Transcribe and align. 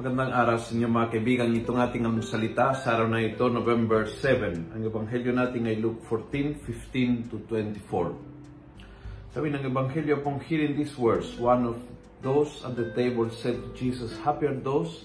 Magandang 0.00 0.32
araw 0.32 0.56
sa 0.56 0.72
inyo 0.72 0.88
mga 0.88 1.12
kaibigan. 1.12 1.52
Itong 1.60 1.76
ating 1.76 2.08
ang 2.08 2.16
salita 2.24 2.72
sa 2.72 2.96
araw 2.96 3.12
na 3.12 3.20
ito, 3.20 3.44
November 3.52 4.08
7. 4.08 4.72
Ang 4.72 4.88
ebanghelyo 4.88 5.28
natin 5.28 5.68
ay 5.68 5.76
Luke 5.76 6.00
14, 6.08 6.56
15 6.56 7.28
to 7.28 7.44
24. 7.44 9.36
Sabi 9.36 9.52
ng 9.52 9.60
ebanghelyo 9.60 10.24
pong 10.24 10.40
hearing 10.40 10.72
these 10.72 10.96
words, 10.96 11.36
one 11.36 11.68
of 11.68 11.76
those 12.24 12.64
at 12.64 12.80
the 12.80 12.96
table 12.96 13.28
said 13.28 13.60
to 13.60 13.68
Jesus, 13.76 14.16
Happy 14.24 14.48
are 14.48 14.56
those 14.56 15.04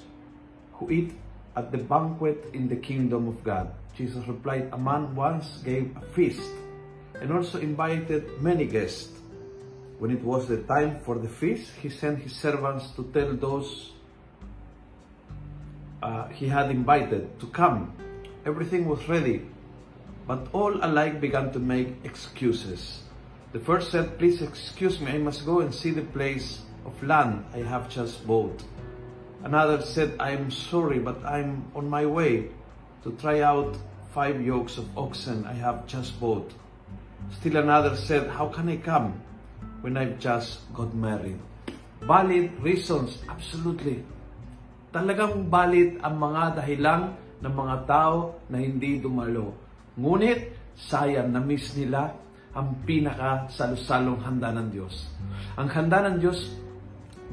who 0.79 0.87
eat 0.87 1.11
at 1.59 1.75
the 1.75 1.81
banquet 1.83 2.47
in 2.55 2.71
the 2.71 2.79
kingdom 2.79 3.27
of 3.27 3.43
God. 3.43 3.75
Jesus 3.99 4.23
replied, 4.31 4.71
A 4.71 4.79
man 4.79 5.11
once 5.11 5.59
gave 5.59 5.91
a 5.99 6.07
feast 6.15 6.55
and 7.19 7.35
also 7.35 7.59
invited 7.59 8.39
many 8.39 8.63
guests. 8.63 9.11
When 9.99 10.15
it 10.15 10.23
was 10.23 10.47
the 10.47 10.63
time 10.63 11.03
for 11.03 11.19
the 11.19 11.27
feast, 11.27 11.83
he 11.83 11.91
sent 11.91 12.23
his 12.23 12.39
servants 12.39 12.95
to 12.95 13.03
tell 13.11 13.35
those 13.35 13.94
uh, 16.05 16.27
he 16.27 16.47
had 16.47 16.69
invited 16.69 17.39
to 17.39 17.47
come. 17.47 17.91
Everything 18.45 18.85
was 18.87 19.09
ready, 19.09 19.41
but 20.27 20.47
all 20.53 20.73
alike 20.85 21.19
began 21.19 21.51
to 21.51 21.57
make 21.57 21.87
excuses. 22.03 23.01
The 23.53 23.59
first 23.59 23.89
said, 23.89 24.19
Please 24.19 24.41
excuse 24.43 25.01
me, 25.01 25.11
I 25.13 25.17
must 25.17 25.45
go 25.47 25.61
and 25.61 25.73
see 25.73 25.89
the 25.89 26.03
place 26.03 26.61
of 26.85 27.01
land 27.01 27.43
I 27.55 27.59
have 27.59 27.89
just 27.89 28.27
bought. 28.27 28.63
Another 29.43 29.81
said, 29.81 30.13
I 30.19 30.31
am 30.31 30.51
sorry, 30.51 30.99
but 30.99 31.25
I'm 31.25 31.71
on 31.73 31.89
my 31.89 32.05
way 32.05 32.49
to 33.03 33.11
try 33.13 33.41
out 33.41 33.75
five 34.13 34.39
yokes 34.39 34.77
of 34.77 34.85
oxen 34.95 35.45
I 35.45 35.53
have 35.53 35.87
just 35.87 36.19
bought. 36.19 36.51
Still 37.39 37.57
another 37.57 37.95
said, 37.95 38.29
How 38.29 38.49
can 38.49 38.69
I 38.69 38.77
come 38.77 39.21
when 39.81 39.97
I've 39.97 40.19
just 40.19 40.71
got 40.71 40.93
married? 40.93 41.39
Valid 42.01 42.61
reasons, 42.61 43.23
absolutely. 43.27 44.03
Talagang 44.95 45.51
valid 45.51 45.99
ang 45.99 46.15
mga 46.15 46.63
dahilan 46.63 47.01
ng 47.43 47.51
mga 47.51 47.75
tao 47.83 48.39
na 48.47 48.63
hindi 48.63 48.95
dumalo. 49.03 49.51
Ngunit, 49.99 50.55
sayang 50.71 51.35
na 51.35 51.43
miss 51.43 51.75
nila 51.75 52.15
ang 52.55 52.79
pinaka 52.87 53.51
salusalong 53.51 54.23
handa 54.23 54.55
ng 54.55 54.71
Diyos. 54.71 55.11
Ang 55.59 55.67
handa 55.67 55.99
ng 56.07 56.23
Diyos, 56.23 56.47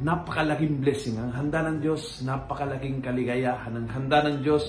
napakalaking 0.02 0.82
blessing. 0.82 1.22
Ang 1.22 1.30
handa 1.30 1.62
ng 1.70 1.78
Diyos, 1.78 2.18
napakalaking 2.26 2.98
kaligayahan. 2.98 3.78
Ang 3.78 3.86
handa 3.94 4.26
ng 4.26 4.42
Diyos, 4.42 4.66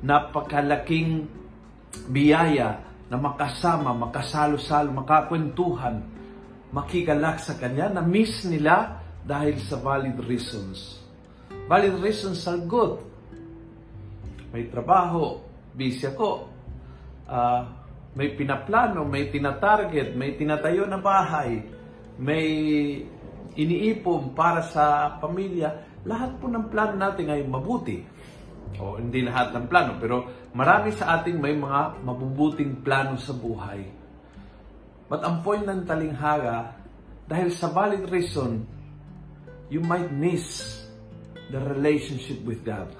napakalaking 0.00 1.28
biyaya 2.08 2.80
na 3.12 3.20
makasama, 3.20 3.92
makasalo-salo, 3.92 4.96
makakwentuhan, 4.96 6.00
makikalak 6.72 7.36
sa 7.36 7.52
Kanya, 7.60 7.92
na 7.92 8.00
miss 8.00 8.48
nila 8.48 8.96
dahil 9.28 9.60
sa 9.60 9.76
valid 9.76 10.16
reasons. 10.24 10.99
Valid 11.70 12.02
reasons 12.02 12.42
are 12.50 12.58
good. 12.66 12.98
May 14.50 14.66
trabaho, 14.66 15.38
busy 15.70 16.02
ako. 16.10 16.50
Uh, 17.30 17.62
may 18.18 18.34
pinaplano, 18.34 19.06
may 19.06 19.30
tinatarget, 19.30 20.18
may 20.18 20.34
tinatayo 20.34 20.82
na 20.90 20.98
bahay, 20.98 21.62
may 22.18 22.46
iniipon 23.54 24.34
para 24.34 24.66
sa 24.66 25.14
pamilya. 25.22 25.86
Lahat 26.02 26.34
po 26.42 26.50
ng 26.50 26.66
plano 26.66 26.98
natin 26.98 27.30
ay 27.30 27.46
mabuti. 27.46 28.02
O 28.82 28.98
hindi 28.98 29.22
lahat 29.22 29.54
ng 29.54 29.70
plano, 29.70 29.94
pero 30.02 30.26
marami 30.50 30.90
sa 30.90 31.22
ating 31.22 31.38
may 31.38 31.54
mga 31.54 32.02
mabubuting 32.02 32.82
plano 32.82 33.14
sa 33.14 33.30
buhay. 33.30 33.86
But 35.06 35.22
ang 35.22 35.46
point 35.46 35.62
ng 35.62 35.86
talinghaga, 35.86 36.74
dahil 37.30 37.54
sa 37.54 37.70
valid 37.70 38.10
reason, 38.10 38.66
you 39.70 39.78
might 39.78 40.10
miss 40.10 40.80
the 41.50 41.58
relationship 41.58 42.40
with 42.46 42.62
God. 42.62 42.94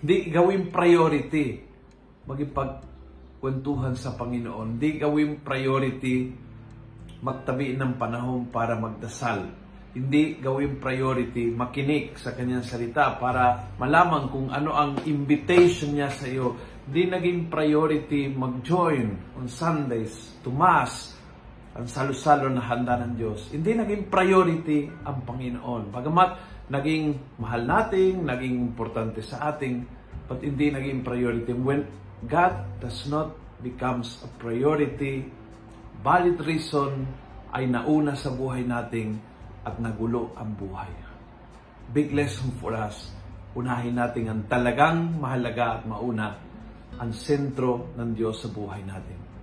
Hindi 0.00 0.32
gawing 0.32 0.72
priority 0.72 1.60
magipagkwentuhan 2.26 3.94
sa 3.94 4.16
Panginoon. 4.16 4.76
Hindi 4.76 4.90
gawing 5.00 5.44
priority 5.44 6.32
magtabi 7.22 7.76
ng 7.76 7.96
panahon 7.96 8.48
para 8.52 8.76
magdasal. 8.76 9.48
Hindi 9.96 10.36
gawing 10.36 10.76
priority 10.76 11.48
makinig 11.48 12.20
sa 12.20 12.36
kanyang 12.36 12.60
salita 12.60 13.16
para 13.16 13.72
malaman 13.80 14.28
kung 14.28 14.52
ano 14.52 14.76
ang 14.76 15.00
invitation 15.08 15.96
niya 15.96 16.12
sa 16.12 16.28
iyo. 16.28 16.52
Hindi 16.84 17.08
naging 17.08 17.40
priority 17.48 18.28
mag-join 18.28 19.16
on 19.40 19.48
Sundays 19.48 20.36
to 20.44 20.52
Mass, 20.52 21.15
ang 21.76 21.84
salo-salo 21.84 22.48
na 22.48 22.64
handa 22.64 22.96
ng 23.04 23.20
Diyos. 23.20 23.52
Hindi 23.52 23.76
naging 23.76 24.08
priority 24.08 24.88
ang 25.04 25.28
Panginoon. 25.28 25.92
Bagamat 25.92 26.30
naging 26.72 27.36
mahal 27.36 27.68
natin, 27.68 28.24
naging 28.24 28.72
importante 28.72 29.20
sa 29.20 29.52
ating, 29.52 29.84
but 30.24 30.40
hindi 30.40 30.72
naging 30.72 31.04
priority. 31.04 31.52
When 31.52 31.84
God 32.24 32.80
does 32.80 33.04
not 33.12 33.36
becomes 33.60 34.24
a 34.24 34.28
priority, 34.40 35.28
valid 36.00 36.40
reason 36.40 37.04
ay 37.52 37.68
nauna 37.68 38.16
sa 38.16 38.32
buhay 38.32 38.64
nating 38.64 39.20
at 39.68 39.76
nagulo 39.76 40.32
ang 40.32 40.56
buhay. 40.56 40.88
Big 41.92 42.08
lesson 42.16 42.56
for 42.56 42.72
us. 42.72 43.12
Unahin 43.52 44.00
natin 44.00 44.24
ang 44.32 44.40
talagang 44.48 45.20
mahalaga 45.20 45.80
at 45.80 45.82
mauna 45.84 46.28
ang 46.96 47.12
sentro 47.12 47.92
ng 48.00 48.16
Diyos 48.16 48.40
sa 48.40 48.48
buhay 48.48 48.80
natin. 48.80 49.35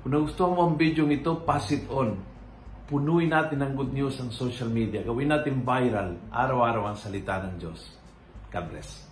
Kung 0.00 0.16
nagustuhan 0.16 0.56
mo 0.56 0.60
ang 0.64 0.80
video 0.80 1.04
ito, 1.12 1.44
pass 1.44 1.68
it 1.76 1.84
on 1.92 2.16
punuin 2.90 3.30
natin 3.30 3.62
ng 3.62 3.78
good 3.78 3.94
news 3.94 4.18
ang 4.18 4.34
social 4.34 4.66
media. 4.66 5.06
Gawin 5.06 5.30
natin 5.30 5.62
viral, 5.62 6.18
araw-araw 6.26 6.90
ang 6.90 6.98
salita 6.98 7.38
ng 7.38 7.54
Diyos. 7.54 7.94
God 8.50 8.66
bless. 8.66 9.06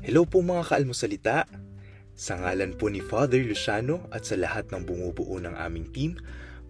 Hello 0.00 0.24
po 0.24 0.40
mga 0.40 0.64
kaalmosalita. 0.64 1.44
Sa 2.16 2.40
ngalan 2.40 2.80
po 2.80 2.88
ni 2.88 3.04
Father 3.04 3.44
Luciano 3.44 4.08
at 4.08 4.24
sa 4.24 4.40
lahat 4.40 4.72
ng 4.72 4.80
bumubuo 4.88 5.36
ng 5.42 5.52
aming 5.60 5.92
team, 5.92 6.16